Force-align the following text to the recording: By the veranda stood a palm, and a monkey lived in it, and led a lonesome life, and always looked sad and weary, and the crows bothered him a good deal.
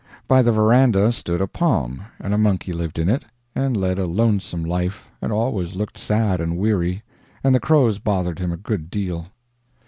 By 0.27 0.41
the 0.41 0.51
veranda 0.51 1.11
stood 1.11 1.41
a 1.41 1.47
palm, 1.47 2.01
and 2.19 2.33
a 2.33 2.37
monkey 2.39 2.73
lived 2.73 2.97
in 2.97 3.07
it, 3.07 3.23
and 3.53 3.77
led 3.77 3.99
a 3.99 4.07
lonesome 4.07 4.65
life, 4.65 5.11
and 5.21 5.31
always 5.31 5.75
looked 5.75 5.95
sad 5.95 6.41
and 6.41 6.57
weary, 6.57 7.03
and 7.43 7.53
the 7.53 7.59
crows 7.59 7.99
bothered 7.99 8.39
him 8.39 8.51
a 8.51 8.57
good 8.57 8.89
deal. 8.89 9.27